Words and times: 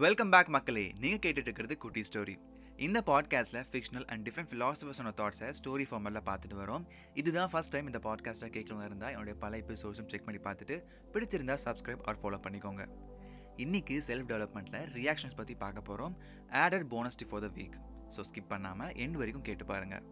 Welcome 0.00 0.30
back 0.30 0.48
மக்களே. 0.48 0.92
நீங்க 1.00 1.16
கேட்டுட்டு 1.16 1.48
இருக்கிறது 1.48 1.78
குட்டி 1.78 2.00
ஸ்டோரி 2.00 2.38
இந்த 2.76 3.02
பாட்காஸ்ட்ல 3.06 3.64
ஃபிக்ஷனல் 3.72 4.06
அண்ட் 4.06 4.28
டிஃப்ரெண்ட் 4.28 4.50
ஃபிலாசபர்ஸோட 4.50 5.10
தாட்ஸை 5.20 5.54
ஸ்டோரி 5.58 5.84
ஃபார்மெல்லாம் 5.90 6.26
பார்த்துட்டு 6.28 6.56
வரோம். 6.58 6.84
இதுதான் 7.14 7.48
ஃபர்ஸ்ட் 7.48 7.70
டைம் 7.70 7.86
இந்த 7.86 7.98
பாட்காஸ்ட்டை 7.98 8.48
கேட்கணும் 8.56 8.84
இருந்தா 8.84 9.08
என்னுடைய 9.08 9.38
பல 9.38 9.56
எபிசோட்ஸும் 9.56 10.08
செக் 10.08 10.24
பண்ணி 10.24 10.40
பார்த்துட்டு 10.40 10.84
பிடிச்சிருந்தா 11.12 11.56
சப்ஸ்கிரைப் 11.64 12.02
ஆர் 12.02 12.20
ஃபாலோ 12.22 12.40
பண்ணிக்கோங்க. 12.46 12.88
இன்னைக்கு 13.56 14.02
செல்ஃப் 14.06 14.30
டெவலப்மெண்ட்ல 14.32 14.80
ரியாக்ஷன்ஸ் 14.94 15.36
பத்தி 15.36 15.54
பார்க்க 15.54 15.94
போறோம். 15.94 16.16
Added 16.52 16.88
bonus 16.88 17.18
for 17.28 17.40
the 17.40 17.46
week 17.46 17.76
so 18.16 18.20
skip 18.30 18.50
பண்ணாம 18.50 18.90
எண்ட் 19.04 19.18
வரைக்கும் 19.22 19.42
கேட்டு 19.42 19.64
பாருங்க. 19.64 20.02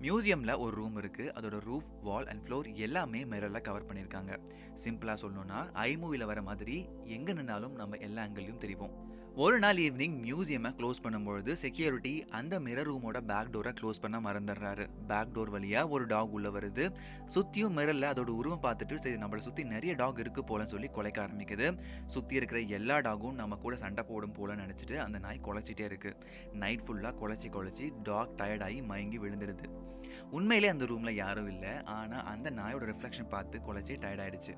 மியூசியம்ல 0.00 0.58
ஒரு 0.58 0.76
ரூம் 0.76 0.96
இருக்கு. 0.96 1.32
அதோட 1.34 1.60
ரூஃப் 1.68 1.86
வால் 2.02 2.26
அண்ட் 2.26 2.48
ஃப்ளோர் 2.48 2.74
எல்லாமே 2.74 3.24
மிரர்ல 3.24 3.60
கவர் 3.60 3.86
பண்ணியிருக்காங்க. 3.86 4.38
சிம்பிளா 4.84 5.16
சொல்லணும்னா 5.22 5.72
ஐ 5.72 5.96
மூவில 5.96 6.24
வர 6.24 6.42
மாதிரி 6.42 6.88
எங்க 7.04 7.32
நின்னாலும் 7.32 7.74
நம்ம 7.74 7.96
எல்லா 7.96 8.24
ஆங்கிள்லையும் 8.24 8.64
தெரிவோம். 8.64 8.94
ஒரு 9.34 9.58
நாள் 9.58 9.76
ஈவினிங் 9.76 10.18
மியூசியமை 10.26 10.70
க்ளோஸ் 10.72 11.02
பண்ணும்பொழுது 11.02 11.52
செக்யூரிட்டி 11.52 12.24
அந்த 12.24 12.60
மிரர் 12.60 12.90
ரூமோட 12.90 13.20
பேக் 13.20 13.50
டோரை 13.52 13.74
க்ளோஸ் 13.80 14.00
பண்ண 14.00 14.20
மறந்துடுறாரு. 14.20 14.88
பேக் 15.06 15.28
டோர் 15.34 15.52
வழியா 15.52 15.88
ஒரு 15.88 16.06
டாக் 16.06 16.32
உள்ள 16.32 16.48
வருது. 16.48 16.96
சுத்தியும் 17.34 17.76
மிரர்ல 17.76 18.10
அதோட 18.12 18.26
உருவம் 18.26 18.62
பார்த்துட்டு 18.62 18.94
சரி 18.94 19.16
நம்மளை 19.16 19.36
சுத்தி 19.36 19.64
நிறைய 19.64 19.94
டாக் 19.94 20.18
இருக்கு 20.18 20.42
போலன்னு 20.42 20.64
சொல்லி 20.64 20.88
குலைக்க 20.88 21.26
ஆரம்பிக்குது. 21.26 21.78
சுத்தி 22.06 22.34
இருக்கிற 22.34 22.60
எல்லா 22.60 22.98
டாகும் 22.98 23.34
நம்ம 23.34 23.56
கூட 23.56 23.76
சண்டை 23.76 24.04
போடும் 24.08 24.34
போலன்னு 24.34 24.64
நினைச்சிட்டு 24.64 24.96
அந்த 24.96 25.18
நாய் 25.18 25.40
குலைச்சிட்டே 25.44 25.80
இருக்கு. 25.80 26.16
நைட் 26.52 26.86
ஃபுல்லா 26.86 27.14
குலைச்சி 27.22 27.50
குலைச்சி 27.50 27.92
டாக் 28.02 28.34
டயர்டாகி 28.36 28.84
மயங்கி 28.84 29.18
விழுந்துடுது. 29.18 29.85
உண்மையிலே 30.30 30.68
அந்த 30.68 30.84
ரூம்ல 30.84 31.10
யாரும் 31.10 31.48
இல்லை. 31.48 31.82
ஆனா 31.82 32.22
அந்த 32.22 32.50
நாயோட 32.50 32.84
ரிஃப்ளெக்ஷன் 32.92 33.28
பார்த்து 33.28 33.58
குலைச்சி 33.58 33.96
டயர்ட் 34.02 34.24
ஆயிடுச்சு. 34.26 34.54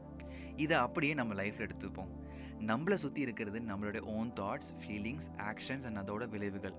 இதை 0.57 0.77
அப்படியே 0.77 1.15
நம்ம 1.15 1.35
லைஃப்ல 1.35 1.69
எடுத்துப்போம். 1.69 2.13
நம்மளை 2.67 2.95
சுத்தி 2.95 3.21
இருக்கிறது 3.21 3.61
நம்மளுடைய 3.61 4.01
own 4.01 4.33
thoughts 4.41 4.71
feelings 4.79 5.29
actions 5.37 5.85
and 5.85 5.99
அதோட 5.99 6.29
விளைவுகள். 6.29 6.75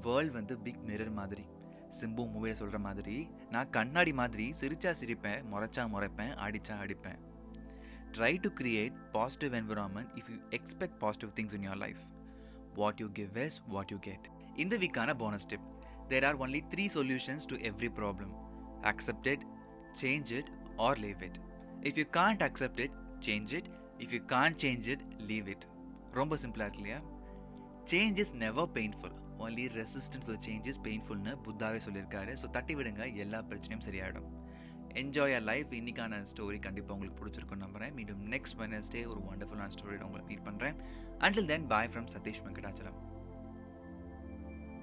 வேர்ல்ட் 0.00 0.32
வந்து 0.32 0.58
பிக் 0.58 0.82
மிரர் 0.86 1.12
மாதிரி. 1.12 1.44
சிம்பு 2.00 2.22
மூவியை 2.34 2.54
சொல்ற 2.58 2.78
மாதிரி 2.78 3.28
நான் 3.50 3.70
கண்ணாடி 3.70 4.12
மாதிரி 4.12 4.54
சிரிச்சா 4.60 4.94
சிரிப்பேன் 5.00 5.44
முறைச்சா 5.52 5.82
முறைப்பேன் 5.88 6.32
அடிச்சா 6.46 6.78
அடிப்பேன். 6.78 7.18
Try 8.12 8.38
to 8.40 8.48
create 8.60 8.96
positive 9.12 9.52
environment 9.52 10.10
if 10.14 10.28
you 10.30 10.36
expect 10.50 10.98
positive 10.98 11.30
things 11.38 11.54
in 11.54 11.70
your 11.70 11.76
life 11.76 12.02
what 12.74 13.00
you 13.00 13.06
give 13.12 13.36
is 13.36 13.56
what 13.68 13.90
you 13.90 13.96
get 13.98 14.26
இந்த 14.56 14.76
வீக்கான 14.78 15.14
bonus 15.14 15.46
tip 15.46 15.66
there 16.10 16.24
are 16.28 16.36
only 16.44 16.62
three 16.72 16.88
solutions 16.98 17.44
to 17.52 17.56
every 17.70 17.90
problem. 18.00 18.30
Accept 18.90 19.26
it 19.34 19.42
change 20.02 20.30
it 20.40 20.48
or 20.84 20.92
leave 21.04 21.22
it. 21.28 21.36
If 21.90 21.96
you 22.00 22.06
can't 22.18 22.42
accept 22.48 22.80
it 22.86 22.92
change 23.28 23.52
it. 23.60 23.66
If 24.04 24.12
you 24.16 24.22
can't 24.32 24.56
change 24.64 24.86
it 24.94 25.02
leave 25.30 25.48
it. 25.54 25.62
ரொம்ப 26.18 26.36
சிம்பிளாக 26.42 26.66
இருக்கு 26.66 26.82
இல்லையா? 26.82 26.98
Change 27.90 28.18
is 28.22 28.32
never 28.42 28.68
painful 28.76 29.14
only 29.44 29.64
resistance 29.78 30.28
to 30.30 30.34
change 30.46 30.66
is 30.70 30.80
பெயின்ஃபுல்னு 30.86 31.32
புத்தாவே 31.46 31.78
சொல்லியிருக்காரு. 31.86 32.32
So 32.40 32.46
தட்டி 32.56 32.74
விடுங்க 32.78 33.06
எல்லா 33.24 33.40
பிரச்சனையும் 33.50 33.84
சரியாயிடும். 33.86 34.28
என்ஜாய் 35.02 35.34
அ 35.38 35.40
லைஃப் 35.50 35.70
இன்னைக்கான 35.78 36.20
ஸ்டோரி 36.32 36.58
கண்டிப்பாக 36.66 36.94
உங்களுக்கு 36.96 37.18
பிடிச்சிருக்கும் 37.20 37.62
நம்புறேன். 37.64 37.94
மீண்டும் 37.98 38.22
நெக்ஸ்ட் 38.34 38.58
வெனஸ்டே 38.62 39.02
ஒரு 39.12 39.20
ஒண்டர்ஃபுல்லான 39.30 39.72
ஸ்டோரி 39.76 39.98
உங்களை 40.08 40.24
மீட் 40.30 40.46
பண்ணுறேன் 40.48 40.78
until 41.26 41.50
then 41.52 41.66
bye 41.72 41.90
from 41.92 42.08
Satish 42.14 42.42
Venkatachalam. 42.46 42.98